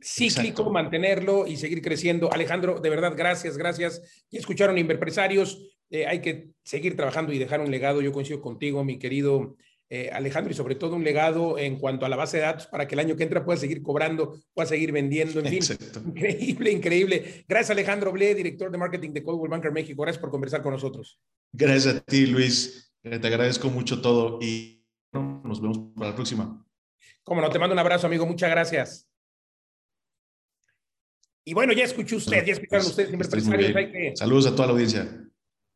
[0.01, 2.31] Cíclico, mantenerlo y seguir creciendo.
[2.31, 4.25] Alejandro, de verdad, gracias, gracias.
[4.29, 8.01] Y escucharon Inverpresarios eh, hay que seguir trabajando y dejar un legado.
[8.01, 9.55] Yo coincido contigo, mi querido
[9.89, 12.87] eh, Alejandro, y sobre todo un legado en cuanto a la base de datos para
[12.87, 15.77] que el año que entra pueda seguir cobrando, pueda seguir vendiendo, en fin.
[16.05, 17.45] Increíble, increíble.
[17.47, 20.03] Gracias, Alejandro Ble, director de marketing de Coldwell Banker México.
[20.03, 21.19] Gracias por conversar con nosotros.
[21.51, 22.93] Gracias a ti, Luis.
[23.01, 26.63] Te agradezco mucho todo y nos vemos para la próxima.
[27.23, 28.25] Como no, te mando un abrazo, amigo.
[28.25, 29.08] Muchas gracias.
[31.49, 35.07] Y bueno, ya escuchó usted, ya escucharon ustedes, Saludos a toda la audiencia.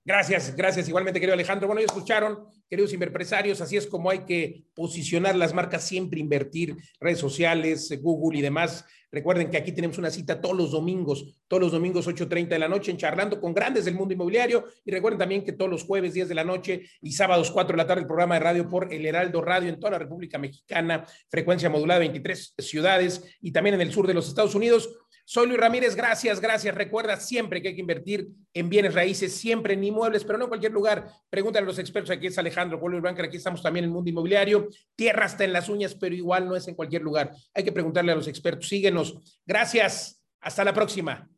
[0.06, 0.88] Gracias, gracias.
[0.88, 1.66] Igualmente, querido Alejandro.
[1.66, 6.76] Bueno, ya escucharon, queridos inverpresarios, así es como hay que posicionar las marcas, siempre invertir,
[7.00, 8.86] redes sociales, Google y demás.
[9.14, 12.68] Recuerden que aquí tenemos una cita todos los domingos, todos los domingos 8.30 de la
[12.68, 14.66] noche en Charlando con grandes del mundo inmobiliario.
[14.84, 17.78] Y recuerden también que todos los jueves 10 de la noche y sábados 4 de
[17.78, 21.06] la tarde el programa de radio por El Heraldo Radio en toda la República Mexicana,
[21.30, 24.90] frecuencia modulada 23 ciudades y también en el sur de los Estados Unidos.
[25.26, 26.76] Soy Luis Ramírez, gracias, gracias.
[26.76, 30.50] Recuerda siempre que hay que invertir en bienes raíces, siempre en inmuebles, pero no en
[30.50, 31.08] cualquier lugar.
[31.30, 34.10] Pregúntale a los expertos, aquí es Alejandro Luis Banker, aquí estamos también en el mundo
[34.10, 34.70] inmobiliario.
[34.96, 37.32] Tierra está en las uñas, pero igual no es en cualquier lugar.
[37.54, 38.68] Hay que preguntarle a los expertos.
[38.68, 39.18] Síguenos.
[39.46, 40.22] Gracias.
[40.40, 41.33] Hasta la próxima.